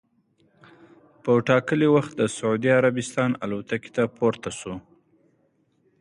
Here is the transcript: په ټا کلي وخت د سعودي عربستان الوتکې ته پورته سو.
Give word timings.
په 1.23 1.31
ټا 1.47 1.57
کلي 1.67 1.87
وخت 1.95 2.11
د 2.17 2.21
سعودي 2.37 2.69
عربستان 2.79 3.31
الوتکې 3.45 3.91
ته 3.95 4.03
پورته 4.17 4.49
سو. 4.59 4.73